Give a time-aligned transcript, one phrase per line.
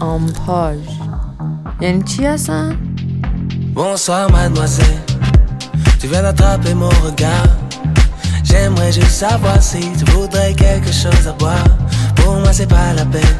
[0.00, 0.78] آمپاژ
[1.80, 2.76] یعنی چی هستن؟
[3.74, 5.00] Bonsoir mademoiselle,
[6.00, 7.50] tu viens d'attraper mon regard.
[8.48, 11.70] J'aimerais juste savoir si tu voudrais quelque chose à boire.
[12.16, 13.38] Pour moi c'est pas la peine,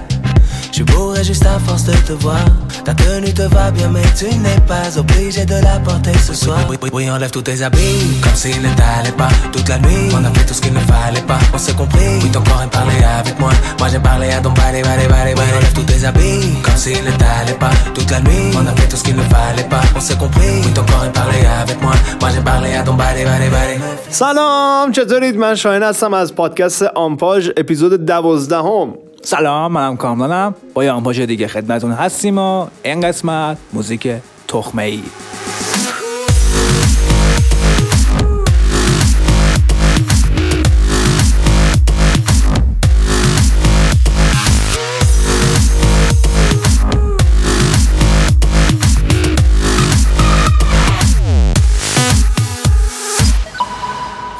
[0.74, 2.44] je bourré juste à force de te voir.
[2.84, 6.58] Ta tenue te va bien mais tu n'es pas obligé de la porter ce soir.
[6.70, 9.28] Oui, oui, oui, enlève tous tes habits, comme s'il ne t'allait pas.
[9.52, 11.38] Toute la nuit, on a fait tout ce qu'il ne fallait pas.
[11.54, 13.50] On s'est compris, oui ton corps aime parler avec moi.
[13.78, 15.52] Moi j'ai parlé à ton body, body, body, body.
[15.56, 17.74] Enlève tous tes habits, comme s'il ne t'allait pas.
[17.94, 19.82] Toute la nuit, on a fait tout ce qu'il ne fallait pas.
[19.96, 21.94] On s'est compris, oui ton corps aime parler avec moi.
[22.20, 23.76] Moi j'ai parlé à ton body, body, body.
[24.10, 30.91] سلام چطورید من شاهین هستم از پادکست آمپاژ اپیزود دوازدهم سلام منم کامرانم با یه
[31.25, 34.09] دیگه خدمتون هستیم و این قسمت موزیک
[34.47, 35.03] تخمه ای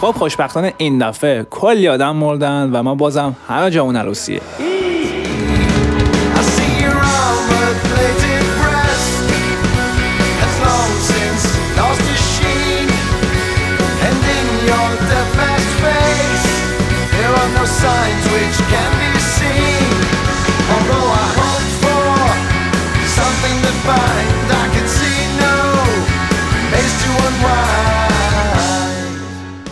[0.02, 4.40] خب خوشبختانه این دفعه کلی آدم مردن و ما بازم همه جامون عروسیه.
[4.40, 4.42] I
[6.42, 8.42] see your armor-plated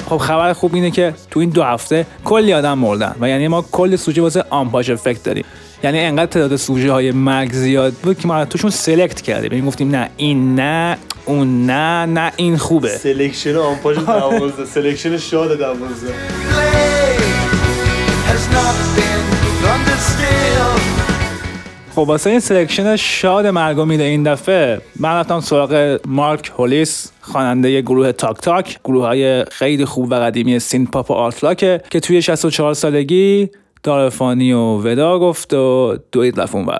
[0.09, 3.65] خب خبر خوب اینه که تو این دو هفته کلی آدم مردن و یعنی ما
[3.71, 5.45] کل سوژه واسه آمپاش افکت داریم.
[5.83, 9.51] یعنی انقدر تعداد سوژه های مرگ زیاد بود که ما توشون select کردیم.
[9.53, 12.97] یعنی گفتیم نه این نه اون نه نه این خوبه.
[12.97, 15.79] selection آمپاش دوازده selection شاد 12
[21.99, 27.81] خب واسه این selection شاد مرگ میده این دفعه من رفتم سراغ مارک هولیس خواننده
[27.81, 31.81] گروه تاک تاک گروه های خیلی خوب و قدیمی synth pop و art rock ه
[31.89, 33.49] که توی 64 سالگی
[33.83, 36.79] دارفانی و ودا گفت و دوید رفت اونور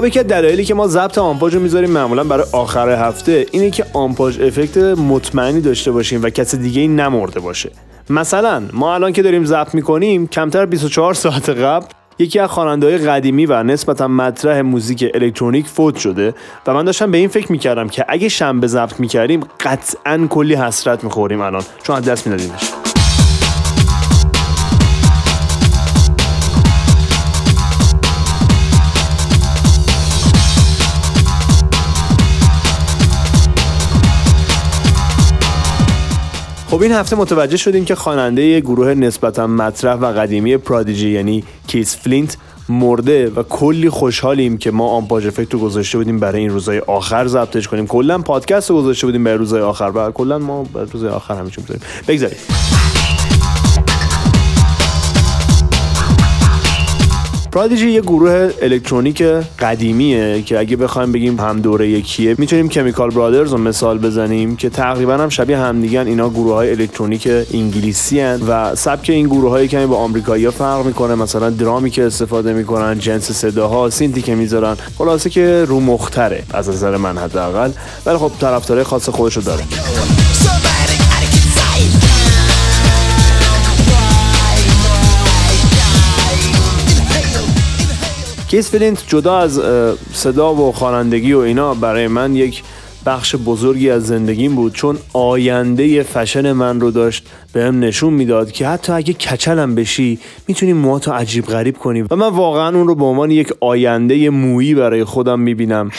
[0.00, 3.86] خب یکی دلایلی که ما ضبط آمپاژ رو می‌ذاریم معمولا برای آخر هفته اینه که
[3.92, 7.70] آمپاژ افکت مطمئنی داشته باشیم و کس دیگه ای نمرده باشه.
[8.10, 11.86] مثلا ما الان که داریم ضبط می‌کنیم کمتر 24 ساعت قبل
[12.18, 16.34] یکی از خواننده‌های قدیمی و نسبتا مطرح موزیک الکترونیک فوت شده
[16.66, 21.04] و من داشتم به این فکر می‌کردم که اگه شنبه ضبط می‌کردیم قطعا کلی حسرت
[21.04, 22.89] می‌خوریم الان چون از دست میدادیمش.
[36.70, 41.96] خب این هفته متوجه شدیم که خواننده گروه نسبتا مطرح و قدیمی پرادیجی یعنی کیس
[41.96, 42.36] فلینت
[42.68, 47.26] مرده و کلی خوشحالیم که ما آمپاش افکت رو گذاشته بودیم برای این روزهای آخر
[47.26, 47.86] ضبطش کنیم.
[47.86, 49.92] کلا پادکست رو گذاشته بودیم برای روزهای آخر.
[49.94, 51.82] و کلا ما برای روزهای آخر همیشه می‌ذاریم.
[52.08, 52.38] بگذاریم.
[57.52, 59.22] پرادیجی یه گروه الکترونیک
[59.58, 64.70] قدیمیه که اگه بخوایم بگیم هم دوره یکیه می‌تونیم کمیکال برادرز رو مثال بزنیم که
[64.70, 69.68] تقریبا هم شبیه همدیگن اینا گروه های الکترونیک انگلیسی هن و سبک این گروه های
[69.68, 71.14] کمی با آمریکایی فرق می‌کنه.
[71.14, 74.76] مثلا درامی که استفاده می‌کنن جنس صداها synth ی که می‌ذارن.
[74.98, 77.70] خلاصه که رو مختره از نظر من حداقل.
[78.06, 79.62] ولی خب طرفدارای خاص خودشو داره
[88.50, 89.60] کیس فلینت جدا از
[90.12, 92.62] صدا و خوانندگی و اینا برای من یک
[93.06, 94.74] بخش بزرگی از زندگیم بود.
[94.74, 100.18] چون آینده فشن من رو داشت بهم نشون می‌داد که حتی اگه کچلم بشی
[100.48, 102.02] می‌تونی موهاتو عجیب غریب کنی.
[102.02, 105.90] و من واقعا اون رو به عنوان یک آینده مویی برای خودم می‌بینم.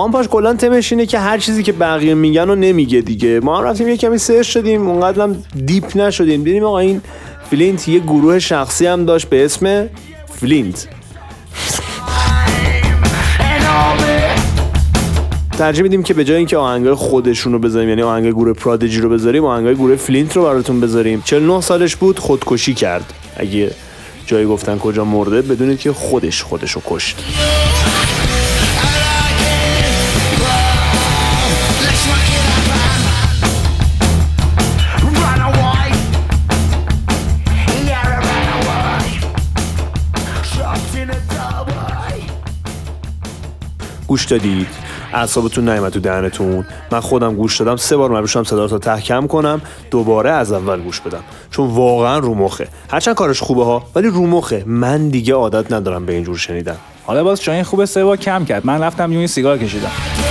[0.00, 3.40] آمپاش کلا تمش اینه که هر چیزی که بقیه میگن رو نمیگه دیگه.
[3.40, 5.36] ما هم رفتیم یه کمی search شدیم اونقدر هم
[5.66, 6.44] deep نشدیم.
[6.44, 7.00] دیدیم آقا این
[7.50, 9.88] فلینت یه گروه شخصی هم داشت به اسم
[10.26, 10.88] فلینت.
[15.58, 19.08] ترجیح میدیم که به جای اینکه آهنگای خودشون رو بذاریم یعنی آهنگای گروه پرادیجی رو
[19.08, 21.22] بذاریم آهنگای گروه فلینت رو براتون بذاریم.
[21.24, 23.12] 49 سالش بود خودکشی کرد.
[23.36, 23.70] اگه
[24.26, 27.24] جایی گفتن کجا مرده بدونید که خودش خودش رو کشت.
[44.10, 44.66] گوش دادید.
[45.14, 46.66] اعصابتون نیومد تو دهنتون.
[46.92, 47.76] من خودم گوش دادم.
[47.76, 49.60] سه بار مجبور صدا رو تا کم کنم.
[49.90, 51.20] دوباره از اول گوش بدم.
[51.50, 52.68] چون واقعا رو مخه.
[52.90, 54.64] هرچند کارش خوبه ها ولی رو مخه.
[54.66, 56.76] من دیگه عادت ندارم به اینجور شنیدن.
[57.04, 58.66] حالا باز شاید خوبه سه بار کم کرد.
[58.66, 60.29] من رفتم یه سیگار کشیدم.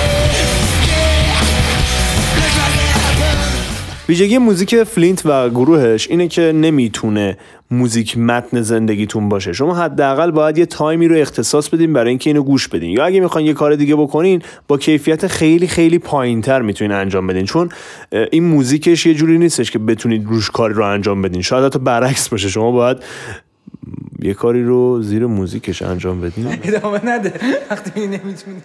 [4.09, 7.37] ویژگی موزیک فلینت و گروهش اینه که نمی‌تونه
[7.71, 9.53] موزیک متن زندگیتون باشه.
[9.53, 12.89] شما حداقل باید یه تایمی رو اختصاص بدین برای اینکه اینو گوش بدین.
[12.89, 17.45] یا اگه می‌خواین یه کار دیگه بکنین با کیفیت خیلی خیلی پایینتر می‌تونین انجام بدین.
[17.45, 17.69] چون
[18.31, 21.41] این موزیکش یه جوری نیستش که بتونید روش کاری رو انجام بدین.
[21.41, 22.49] شاید حتی برعکس باشه.
[22.49, 22.97] شما باید
[24.21, 26.47] یه کاری رو زیر موزیکش انجام بدین.
[26.63, 27.33] ادامه نده.
[27.71, 28.61] وقتی نمی‌تونی.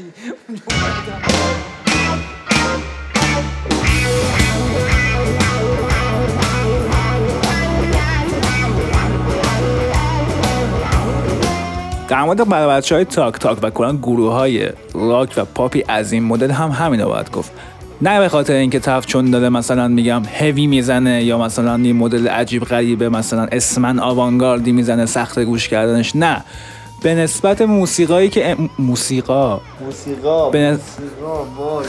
[12.15, 16.25] در مورد بچه های تاک تاک و کلا گروه های راک و پاپی از این
[16.25, 17.53] مدل هم همین رو باید گفت.
[18.03, 22.29] نه به خاطر اینکه طرف چون داره مثلا میگم هوی می‌زنه یا مثلا یه مدل
[22.29, 26.17] عجیب غریبه مثلا اسمن آوانگاردی می‌زنه سخت گوش کردنش.
[26.17, 26.45] نه.
[27.03, 29.61] به نسبت موسیقایی که ام- موسیقا.
[29.85, 31.87] موسیقا به نس- موسیقا وای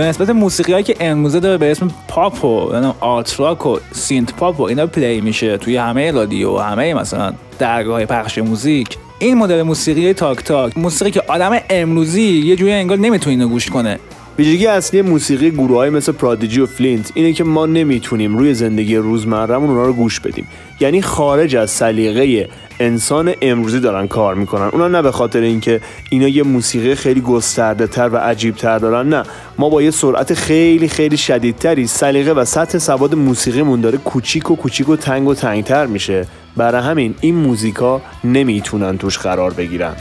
[0.00, 3.78] به نسبت موسیقی هایی که امروزه داره به اسم پاپ و نمی‌دونم art rock و
[3.92, 8.96] synth pop و اینا play میشه توی همه رادیو و همه مثلا درگاه پخش موزیک.
[9.18, 13.70] این مدل موسیقی تاک تاک موسیقی که آدم امروزی یه جوری انگار نمی‌تونه اینو گوش
[13.70, 13.98] کنه.
[14.40, 18.96] ویژگی اصلی موسیقی گروه های مثل پرادیجی و فلینت اینه که ما نمی‌تونیم روی زندگی
[18.96, 20.48] روزمرهمون اونا رو گوش بدیم.
[20.80, 22.48] یعنی خارج از سلیقه
[22.80, 24.68] انسان امروزی دارن کار می‌کنن.
[24.72, 29.08] اونا نه به خاطر اینکه اینا یه موسیقی خیلی گسترده تر و عجیب تر دارن
[29.08, 29.22] نه.
[29.58, 34.56] ما با یه سرعت خیلی خیلی شدیدتری سلیقه و سطح سواد موسیقیمون داره کوچیک و
[34.56, 36.26] کوچیک و تنگ و تنگتر میشه.
[36.56, 39.94] برای همین این موزیکا نمی‌تونن توش قرار بگیرن.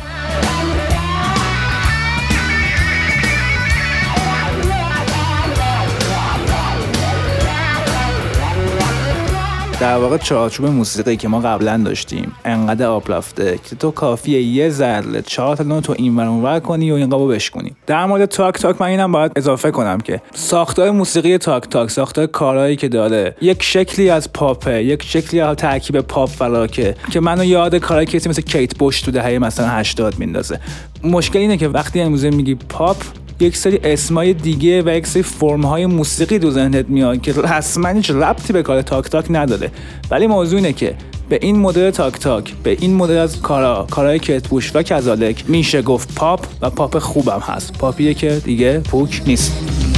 [9.79, 12.31] در واقع چارچوب موسیقی که ما قبلا داشتیم.
[12.45, 13.03] انقدر آب
[13.39, 17.75] که تو کافیه یه ذره چهار تا تو این ور کنی و این قابو بشکنی
[17.87, 22.25] در مورد تاک تاک من اینم باید اضافه کنم که ساختار موسیقی تاک تاک ساختار
[22.25, 27.43] کارهایی که داره یک شکلی از پاپه یک شکلی از ترکیب پاپ و که منو
[27.43, 30.59] یاد کارهای کسی مثل کیت بوش تو دهه مثلا 80 میندازه.
[31.03, 32.97] مشکل اینه که وقتی امروزه میگی پاپ
[33.41, 38.11] یک سری اسمای دیگه و یک سری فرمهای موسیقی تو ذهنت میاد که رسما هیچ
[38.11, 39.71] ربطی به کار تاک تاک نداره.
[40.11, 40.95] ولی موضوع اینه که
[41.29, 45.81] به این مدل تاک تاک به این مدل از کارا کارهای کتبوش و کذالک میشه
[45.81, 47.77] گفت پاپ و پاپ خوبم هست.
[47.77, 49.88] پاپیه که دیگه پوک نیست.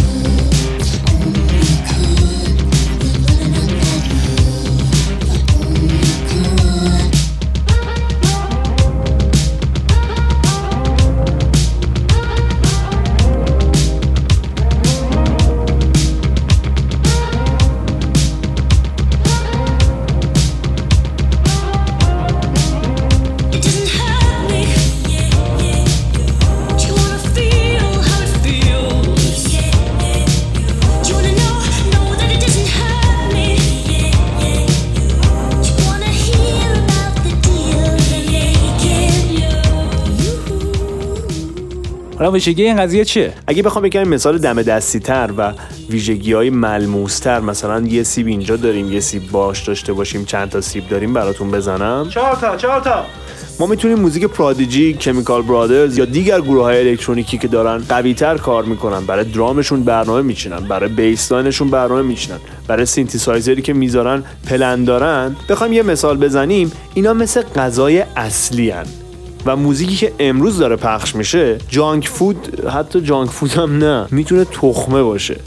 [42.32, 45.54] حالا ویژگی این قضیه چیه؟ اگه بخوام بگم مثال دم دستی تر و
[45.90, 50.50] ویژگی های ملموس تر مثلا یه سیب اینجا داریم یه سیب باش داشته باشیم چند
[50.50, 52.08] تا سیب داریم براتون بزنم.
[52.10, 53.06] چهار تا چهار تا.
[53.60, 58.38] ما می‌تونیم موزیک پرادیجی، کمیکال برادرز یا دیگر گروه های الکترونیکی که دارن قوی تر
[58.38, 64.24] کار می‌کنن برای درامشون برنامه میچینن برای bassline شون برنامه میچینن برای سینتیسایزری که می‌ذارن
[64.50, 65.36] پلن دارن.
[65.50, 68.86] بخوایم یه مثال بزنیم اینا مثل غذای اصلی هن.
[69.46, 74.46] و موزیکی که امروز داره پخش میشه جانک فود حتی جانک فود هم نه می‌تونه
[74.46, 75.40] تخمه باشه.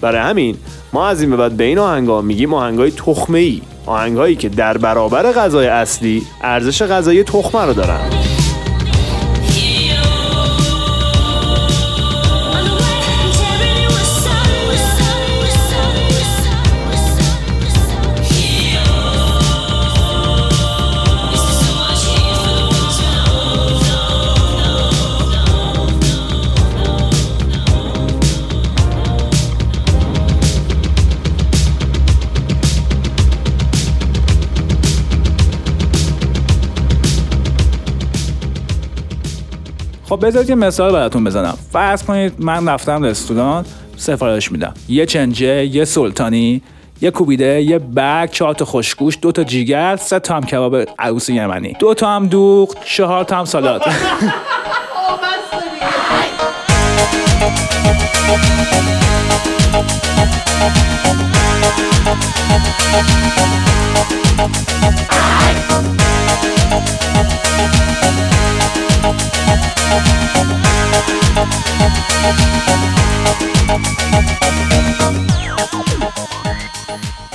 [0.00, 0.56] برای همین
[0.92, 4.78] ما از این به بعد به این آهنگا میگیم آهنگای تخمه ای آهنگهایی که در
[4.78, 8.31] برابر غذای اصلی ارزش غذایی تخمه رو دارن.
[40.12, 41.58] خب بذارید یه مثال براتون بزنم.
[41.72, 43.64] فرض کنید من رفتم رستوران
[43.96, 44.74] سفارش میدم.
[44.88, 46.62] یه چنجه یه سلطانی
[47.00, 51.28] یه کوبیده یه برگ چهار تا خوشگوش دو تا جیگر سه تا هم کباب عروس
[51.28, 51.76] یمنی.
[51.78, 53.82] دو تا هم دوغ چهار تا هم سالاد.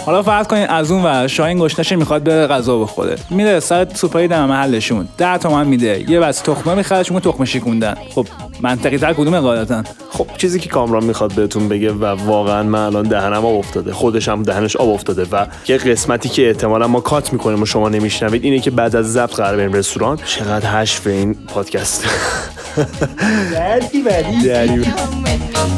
[0.07, 3.15] حالا فرض کنید از اون ور شاهین گشنشه می‌خواد بره غذا بخوره.
[3.29, 5.07] میره سر سوپری دم محلشون.
[5.17, 6.11] 10 تومن میده.
[6.11, 8.27] یه بس تخمه می‌خره چون تخمه شیکوندن خب
[8.61, 13.07] منطقی تر کدومه قاعدتا؟ خب چیزی که کامران می‌خواد بهتون بگه و واقعا من الان
[13.07, 13.93] دهنم آب افتاده.
[13.93, 17.89] خودش هم دهنش آب افتاده و یه قسمتی که احتمالا ما کات می‌کنیم و شما
[17.89, 20.19] نمیشنوید اینه که بعد از ضبط قرار بریم رستوران.
[20.25, 22.05] چقدر هش به این پادکست.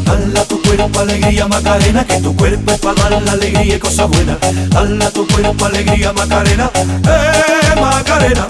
[0.10, 4.08] Dala tu cuerpo alegría Macarena, que tu cuerpo es para dar la alegría y cosas
[4.20, 4.70] buenas.
[4.70, 8.46] Dala tu cuerpo alegría Macarena, eh Macarena.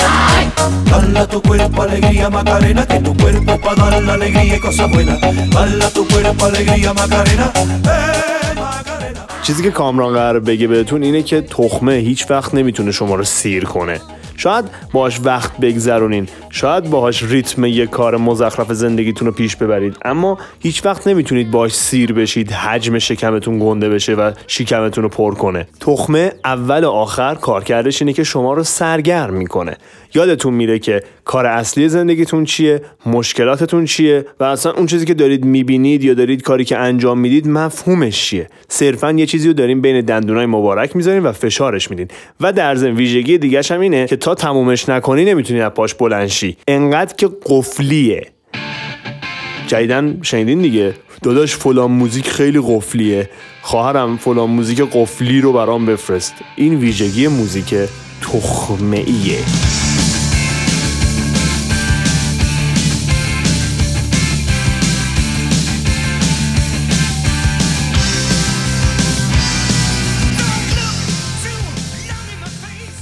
[0.91, 5.19] Dala tu cuerpo alegría Macarena, que tu cuerpo para dar la alegría y cosas buenas.
[5.55, 9.19] Dala tu cuerpo alegría Macarena, eh Macarena.
[9.43, 13.65] چیزی که کامران قرار بگه بهتون اینه که تخمه هیچ وقت نمی‌تونه شما رو سیر
[13.65, 14.01] کنه
[14.37, 19.97] شاید باهاش وقت بگذرونین شاید باهاش ریتم یک کار مزخرف زندگیتون رو پیش ببرید.
[20.05, 25.33] اما هیچ وقت نمی‌تونید باهاش سیر بشید حجم شکمتون گنده بشه و شکمتون رو پر
[25.35, 25.67] کنه.
[25.79, 29.77] تخمه اول و آخر کارکردش اینه که شما رو سرگرم می‌کنه.
[30.13, 35.45] یادتون میره که کار اصلی زندگیتون چیه مشکلاتتون چیه و اصلا اون چیزی که دارید
[35.45, 38.47] می‌بینید یا دارید کاری که انجام می‌دید مفهومش چیه.
[38.67, 42.07] صرفا یه چیزی رو داریم بین دندونای مبارک می‌ذارین و فشارش میدین.
[42.41, 46.27] و در ضمن ویژگی دیگه هم اینه که تا تمومش نکنی نمی‌تونی از پاش بلند
[46.39, 48.27] شی انقدر که قفلیه.
[49.67, 50.93] جدیدن شنیدین دیگه.
[51.23, 53.29] داداش فلان موزیک خیلی قفلیه.
[53.61, 56.33] خواهرم فلان موزیک قفلی رو برام بفرست.
[56.55, 57.75] این ویژگی موزیک
[58.21, 59.39] تخمه ایه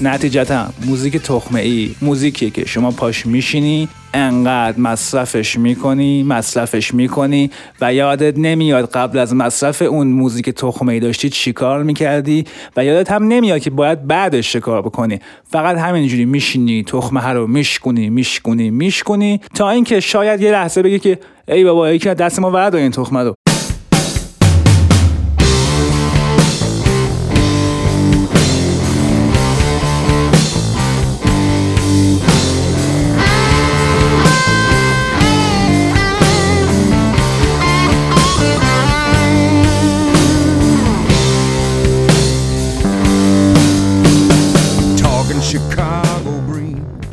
[0.02, 7.52] نتیجتا موزیک تخمه ای موزیکیه که شما پاش میشینی انقدر مصرفش می‌کنی مصرفش می‌کنی
[7.82, 12.46] و یادت نمیاد قبل از مصرف اون موزیک تخمه ای داشتی چیکار می‌کردی
[12.78, 15.20] و یادت هم نمیاد که باید بعدش چه کار بکنی.
[15.52, 21.20] فقط همینجوری میشینی تخمه رو میشکنی میشکنی میشکنی تا اینکه شاید یه لحظه بگی که
[21.48, 23.47] ای بابا یکی دست ما ورد این تخمه رو.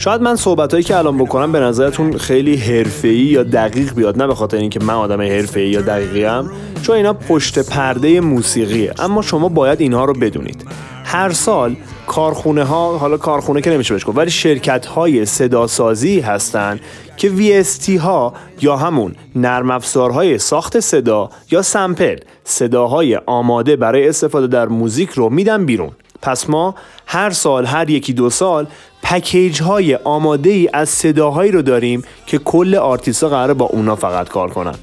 [0.04, 4.34] شاید من صحبتهایی که الان بکنم به نظرتون خیلی حرفه‌ای یا دقیق بیاد نه به
[4.34, 6.50] خاطر اینکه من آدم حرفه‌ای یا دقیقی ام
[6.82, 10.66] چون اینا پشت پرده موسیقیه اما شما باید اینها رو بدونید.
[11.04, 16.80] هر سال کارخونه ها حالا کارخونه که نمیشه بهش گفت ولی شرکت های صداسازی هستن
[17.16, 24.46] که VST ها یا همون نرم افزارهای ساخت صدا یا سمپل صداهای آماده برای استفاده
[24.46, 25.90] در موزیک رو میدن بیرون.
[26.22, 26.74] پس ما
[27.06, 28.66] هر سال هر یکی دو سال
[29.04, 34.28] پکیج های آماده ای از صداهایی رو داریم که کل آرتیستا قراره با اونا فقط
[34.28, 34.74] کار کنن.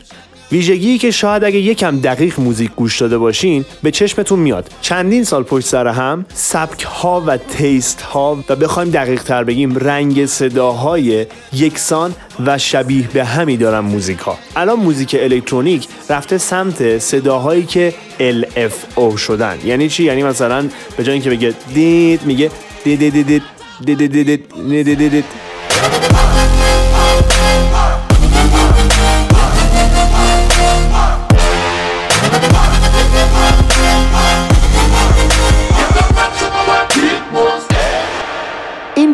[0.52, 4.70] ویژگی که شاید اگه یکم دقیق موزیک گوش داده باشین به چشمتون میاد.
[4.82, 9.78] چندین سال پشت سر هم سبک ها و taste ها و بخوایم دقیق تر بگیم
[9.78, 16.98] رنگ صداهای یکسان و شبیه به همی دارن موزیک ها الان موزیک الکترونیک رفته سمت
[16.98, 19.58] صداهایی که LFO شدن.
[19.66, 22.52] یعنی چی؟ یعنی مثلا به جای اینکه بگه دید میگه
[22.84, 24.02] دید دید دید دید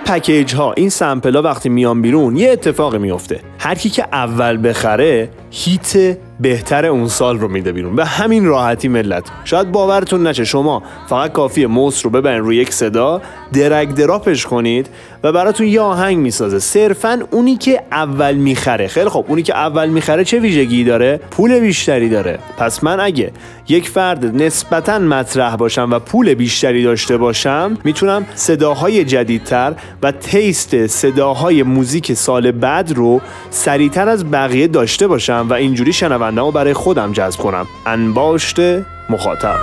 [0.07, 3.39] پکیج ها این سمپل ها وقتی میان بیرون یه اتفاقی میفته.
[3.59, 7.95] هر کی که اول بخره هیت بهتر اون سال رو میده بیرون.
[7.95, 9.25] به همین راحتی ملت.
[9.43, 13.21] شاید باورتون نشه شما فقط کافیه موس رو ببرین روی یک صدا
[13.53, 14.89] درگ دراپش کنید
[15.23, 16.59] و براتون یه آهنگ می‌سازه.
[16.59, 18.87] صرفا اونی که اول می‌خره.
[18.87, 22.39] خیلی خب اونی که اول می‌خره چه ویژگی داره؟ پول بیشتری داره.
[22.57, 23.31] پس من اگه
[23.69, 30.87] یک فرد نسبتا مطرح باشم و پول بیشتری داشته باشم می‌تونم صداهای جدیدتر و تیست
[30.87, 36.73] صداهای موزیک سال بعد رو سریعتر از بقیه داشته باشم و اینجوری شنونده رو برای
[36.73, 37.67] خودم جذب کنم.
[37.85, 38.59] انباشت
[39.09, 39.55] مخاطب.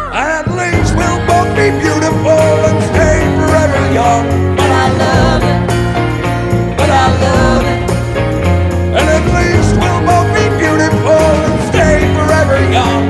[12.75, 13.04] young.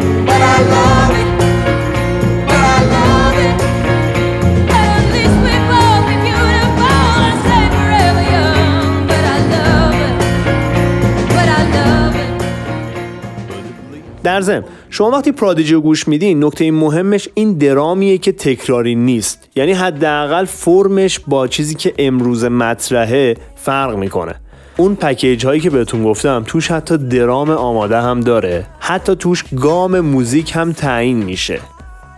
[14.24, 19.48] در ضمن شما وقتی پرادیجی رو گوش میدین نکته مهمش این درامیه که تکراری نیست.
[19.56, 24.34] یعنی حداقل فرمش با چیزی که امروز مطرحه فرق می‌کنه.
[24.76, 28.66] اون پکیج هایی که بهتون گفتم توش حتی درام آماده هم داره.
[28.80, 31.60] حتی توش گام موزیک هم تعیین میشه.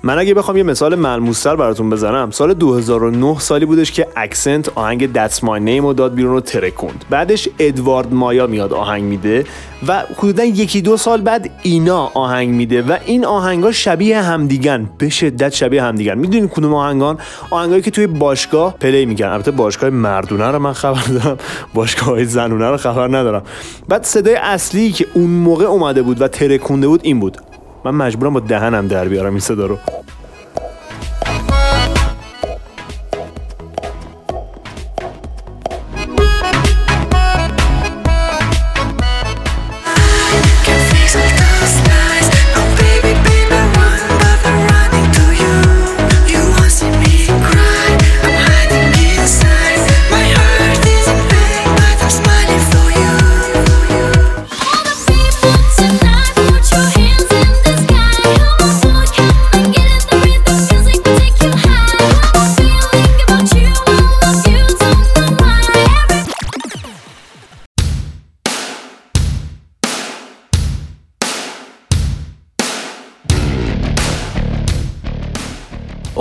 [0.07, 5.13] من اگه بخوام یه مثال ملموستر براتون بزنم سال 2009 سالی بودش که اکسنت آهنگ
[5.29, 7.05] My Name رو داد بیرون رو ترکوند.
[7.11, 9.45] بعدش ادوارد مایا میاد آهنگ میده
[9.89, 15.09] و حدودا یکی دو سال بعد اینا آهنگ میده و این آهنگا شبیه همدیگن به
[15.09, 16.19] شدت شبیه همدیگن.
[16.19, 17.19] می‌دونین کدوم آهنگان؟
[17.51, 21.39] آهنگایی که توی باشگاه پلی میگن البته باشگاه مردونه رو من خبر دارم
[21.75, 23.43] باشگاه های زنونه رو خبر ندارم.
[23.89, 27.39] بعد صدای اصلی که اون موقع اومده بود و ترکونده بود این بود.
[27.87, 29.79] من مجبورم با دهنم در بیارم این صدا رو.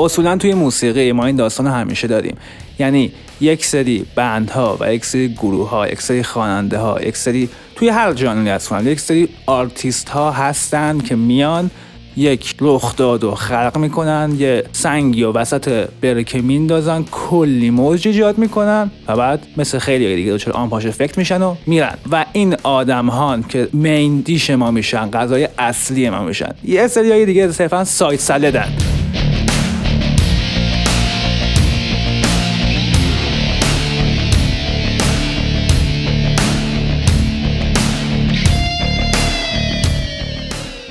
[0.06, 2.38] اصولا توی موسیقی ما این داستان همیشه داریم.
[2.80, 7.18] یعنی یک سری band ها و یک سری گروه ها یک سری خواننده ها یک
[7.18, 11.72] سری توی هر ژانری خواننده یک سری آرتیست ها هستن که میان
[12.18, 18.91] یک رخداد و خلق می‌کنن یه سنگی و وسط برکه میندازن کلی موج ایجاد می‌کنن
[19.08, 21.98] و بعد مثل خیلی دیگه دچار آنپاش effect میشن و میرن.
[22.12, 26.52] و این آدم ها که main dish ما میشن غذای اصلی ما میشن.
[26.63, 28.94] یه سری دیگه صرفا side salad ن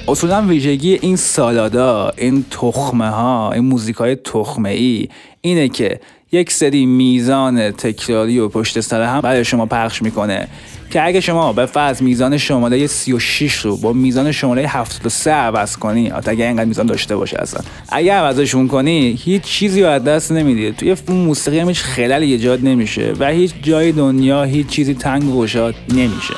[0.09, 5.09] اصولا ویژگی این سالادا این تخمه ها این موزیک های تخمه ای
[5.41, 6.01] اینه که
[6.33, 10.49] یک سری میزان تکراری و پشت سر هم برای شما پخش می‌کنه
[10.91, 16.11] که اگه شما به فرض میزان شماره 36 رو با میزان شماره 73 عوض کنی
[16.11, 17.61] اگه اینقدر میزان داشته باشه اصلا.
[17.89, 20.73] اگه عوضشون کنی هیچ چیزی رو از دست نمیدی.
[20.73, 25.47] توی موسیقی هم هیچ خللی ایجاد نمیشه و هیچ جای دنیا هیچ چیزی تنگ و
[25.89, 26.35] نمیشه.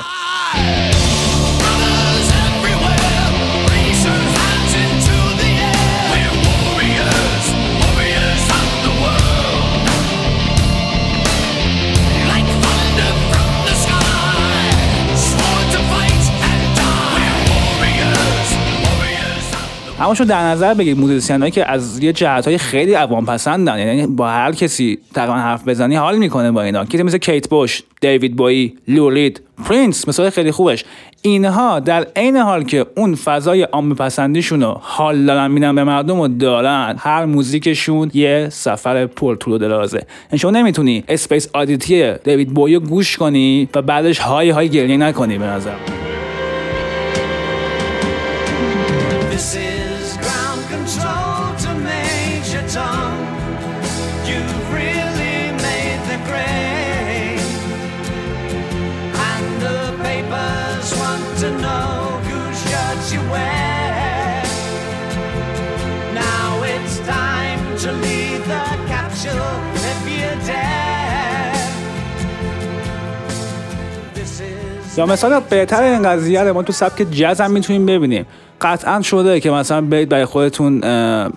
[20.07, 24.29] همونشون در نظر بگیرید موزیسین که از یه جهت های خیلی عوام پسندن یعنی با
[24.29, 26.85] هر کسی تقریبا حرف بزنی حال می‌کنه با اینا.
[26.85, 30.85] کسی مثل کیت بوش دیوید بویی لو رید پرینس مثال خیلی خوبش.
[31.21, 36.19] اینها در عین حال که اون فضای عام پسندیشون رو حال دارن میدن به مردم
[36.19, 36.95] و دارن.
[36.99, 39.97] هر موزیکشون یه سفر پر طول و درازه.
[40.31, 44.97] یعنی شما نمی‌تونی Space Oddity دیوید بویی رو گوش کنی و بعدش های های گریه
[44.97, 45.75] نکنی به نظر.
[49.31, 49.66] This
[74.97, 78.25] یا مثلا بهتر این قضیه رو ما تو سبک جز هم می‌تونیم ببینیم.
[78.61, 80.81] قطعا شده که مثلا برید برای خودتون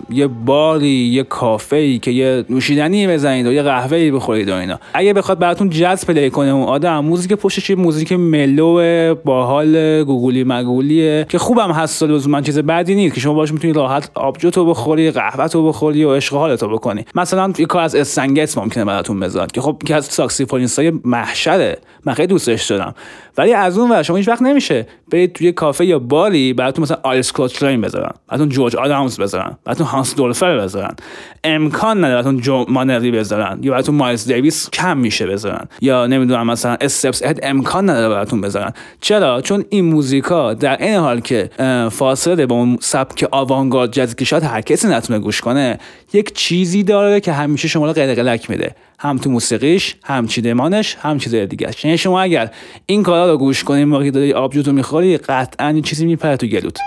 [0.09, 4.55] یه باری یه کافه ای که یه نوشیدنی بزنید و یه قهوه ای بخورید و
[4.55, 4.79] اینا.
[4.93, 10.43] اگه بخواد براتون جز play کنه اون آدم موزیک پشتش یه موزیک mellow باحال گوگولی
[10.43, 14.65] مگولیه که خوبم هست لزوما چیز بدی نیست که شما باش می‌تونید راحت آبجو تو
[14.65, 17.05] بخوری قهوه تو بخوری و عشق حالتو بکنی.
[17.15, 21.77] مثلا یه کار از استن گتز ممکنه براتون بذارد که خب که از ساکسیفونیستای محشره.
[22.05, 22.95] من خیلی دوستش دارم.
[23.37, 26.97] ولی از اون ور شما هیچ وقت نمیشه برید توی کافه یا باری براتون مثلا
[27.03, 29.57] آیلز کلوتلاین بذارن براتون جورج آدامز بذارن.
[29.65, 30.95] براتون هانس دولفر بذارن.
[31.43, 35.67] امکان نداره براتون جو مانری بذارن یا براتون مایلز دیویس کم میشه بذارن.
[35.81, 38.73] یا نمی‌دونم مثلا استپس اهد امکان نداره براتون بذارن.
[39.01, 41.49] چرا؟ چون این موزیکا در این حال که
[41.91, 45.79] فاصله با اون سبک آوانگارد جزی که شاید هر کسی نتونه گوش کنه
[46.13, 48.75] یک چیزی داره که همیشه شما رو قلقلک میده.
[49.01, 52.51] هم تو موسیقیش هم چیدمانش هم چیزای دیگه یعنی شما اگر
[52.85, 56.79] این کارا رو گوش کنی موقعی داری آبجوتو می‌خوری قطعا چیزی میپره تو گلوت.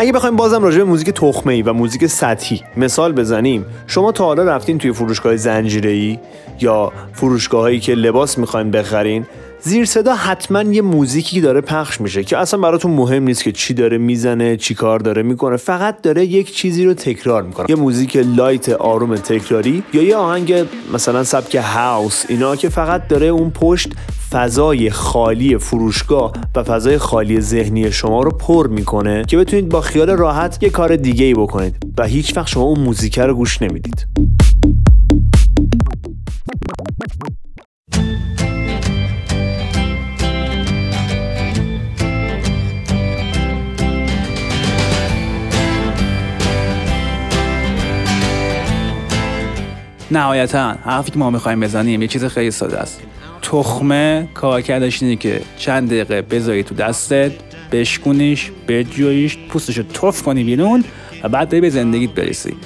[0.00, 4.24] اگه بخوایم بازم راجع به موزیک تخمه ای و موزیک سطحی مثال بزنیم شما تا
[4.24, 6.18] حالا رفتین توی فروشگاه زنجیره ای
[6.60, 9.26] یا فروشگاه هایی که لباس می‌خواین بخرین
[9.62, 13.74] زیر صدا حتما یه موزیکی داره پخش میشه که اصلا براتون مهم نیست که چی
[13.74, 15.56] داره می‌زنه چی کار داره می‌کنه.
[15.56, 17.66] فقط داره یک چیزی رو تکرار می‌کنه.
[17.68, 20.54] یه موزیک light آروم تکراری یا یه آهنگ
[20.94, 23.92] مثلا سبک house اینا که فقط داره اون پشت
[24.30, 30.10] فضای خالی فروشگاه و فضای خالی ذهنی شما رو پر می‌کنه که بتونید با خیال
[30.10, 31.76] راحت یه کار دیگه ای بکنید.
[31.98, 34.06] و هیچ وقت شما اون موزیک رو گوش نمی‌دید.
[50.10, 53.00] نهایتا حرفی که ما می‌خوایم بزنیم یه چیز خیلی ساده است.
[53.42, 57.32] تخمه کارکردش اینه که چند دقیقه بذاری تو دستت
[57.72, 60.84] بشکونیش بجویش پوستشو تف کنی بیرون
[61.22, 62.56] و بعد بری به زندگیت برسی.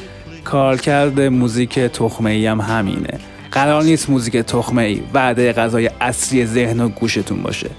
[0.44, 3.18] کارکرد موزیک تخمه ای هم همینه.
[3.52, 7.70] قرار نیست موزیک تخمه ای وعده غذای اصلی ذهن و گوشتون باشه.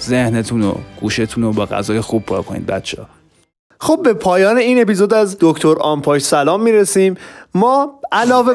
[0.00, 2.98] ذهنتون و گوشتون رو با غذای خوب پر کنید بچه
[3.80, 7.14] خب به پایان این اپیزود از دکتر آمپاش سلام می‌رسیم.
[7.54, 8.54] ما علاوه.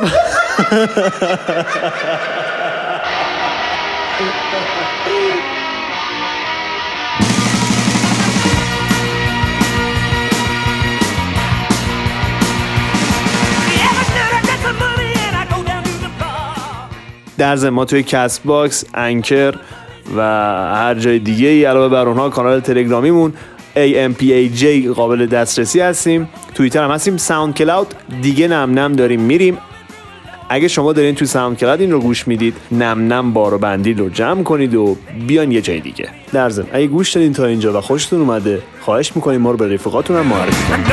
[17.37, 19.53] در ما توی کست باکس انکر
[20.15, 20.21] و
[20.75, 23.33] هر جای دیگه ای علاوه بر اونها کانال تلگرامیمون
[23.75, 26.29] AMPAJ قابل دسترسی هستیم.
[26.55, 27.17] توییتر هم هستیم.
[27.17, 27.87] SoundCloud
[28.21, 29.21] دیگه نم نم داریم.
[29.21, 29.57] میریم.
[30.53, 34.09] اگه شما دارین تو SoundCloud این رو گوش می‌دید نم نم بار و بندیل رو
[34.09, 36.09] جمع کنید و بیاین یه جای دیگه.
[36.33, 39.73] در ضمن اگه گوش دادین تا اینجا و خوشتون اومده خواهش می‌کنیم ما رو به
[39.73, 40.87] رفیقاتون هم معرفی کنید.